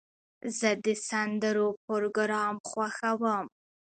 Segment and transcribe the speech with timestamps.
[0.59, 3.45] زه د سندرو پروګرام خوښوم.